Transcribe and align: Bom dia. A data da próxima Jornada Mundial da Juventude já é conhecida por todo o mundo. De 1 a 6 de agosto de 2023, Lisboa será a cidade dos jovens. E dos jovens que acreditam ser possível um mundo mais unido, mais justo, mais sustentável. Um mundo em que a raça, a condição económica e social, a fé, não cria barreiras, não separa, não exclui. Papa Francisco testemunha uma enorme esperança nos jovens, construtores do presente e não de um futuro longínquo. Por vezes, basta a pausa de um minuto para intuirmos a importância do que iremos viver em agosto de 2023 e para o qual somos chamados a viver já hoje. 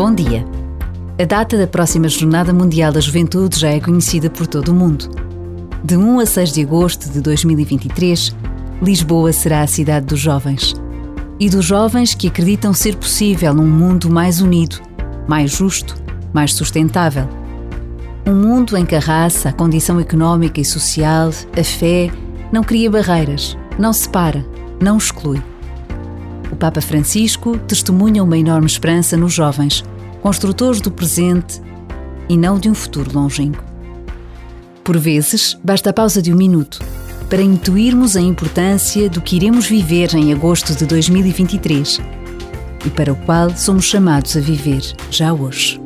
Bom 0.00 0.14
dia. 0.14 0.46
A 1.20 1.26
data 1.26 1.58
da 1.58 1.66
próxima 1.66 2.08
Jornada 2.08 2.54
Mundial 2.54 2.90
da 2.90 3.00
Juventude 3.00 3.60
já 3.60 3.68
é 3.68 3.78
conhecida 3.78 4.30
por 4.30 4.46
todo 4.46 4.70
o 4.70 4.74
mundo. 4.74 5.10
De 5.84 5.94
1 5.94 6.20
a 6.20 6.24
6 6.24 6.52
de 6.54 6.62
agosto 6.62 7.10
de 7.10 7.20
2023, 7.20 8.34
Lisboa 8.80 9.30
será 9.30 9.60
a 9.60 9.66
cidade 9.66 10.06
dos 10.06 10.18
jovens. 10.18 10.74
E 11.38 11.50
dos 11.50 11.66
jovens 11.66 12.14
que 12.14 12.28
acreditam 12.28 12.72
ser 12.72 12.96
possível 12.96 13.52
um 13.52 13.66
mundo 13.66 14.08
mais 14.08 14.40
unido, 14.40 14.80
mais 15.28 15.50
justo, 15.50 15.94
mais 16.32 16.54
sustentável. 16.54 17.28
Um 18.26 18.34
mundo 18.34 18.78
em 18.78 18.86
que 18.86 18.96
a 18.96 19.00
raça, 19.00 19.50
a 19.50 19.52
condição 19.52 20.00
económica 20.00 20.62
e 20.62 20.64
social, 20.64 21.28
a 21.54 21.62
fé, 21.62 22.10
não 22.50 22.64
cria 22.64 22.90
barreiras, 22.90 23.54
não 23.78 23.92
separa, 23.92 24.46
não 24.80 24.96
exclui. 24.96 25.42
Papa 26.60 26.82
Francisco 26.82 27.58
testemunha 27.66 28.22
uma 28.22 28.36
enorme 28.36 28.66
esperança 28.66 29.16
nos 29.16 29.32
jovens, 29.32 29.82
construtores 30.20 30.82
do 30.82 30.90
presente 30.90 31.60
e 32.28 32.36
não 32.36 32.58
de 32.58 32.68
um 32.68 32.74
futuro 32.74 33.10
longínquo. 33.12 33.64
Por 34.84 34.98
vezes, 34.98 35.58
basta 35.64 35.88
a 35.88 35.92
pausa 35.92 36.20
de 36.20 36.32
um 36.32 36.36
minuto 36.36 36.78
para 37.30 37.40
intuirmos 37.40 38.14
a 38.14 38.20
importância 38.20 39.08
do 39.08 39.22
que 39.22 39.36
iremos 39.36 39.66
viver 39.66 40.14
em 40.14 40.34
agosto 40.34 40.74
de 40.74 40.84
2023 40.84 41.98
e 42.84 42.90
para 42.90 43.12
o 43.12 43.16
qual 43.16 43.56
somos 43.56 43.86
chamados 43.86 44.36
a 44.36 44.40
viver 44.40 44.82
já 45.10 45.32
hoje. 45.32 45.80